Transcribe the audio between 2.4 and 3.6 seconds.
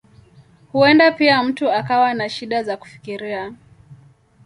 za kufikiria.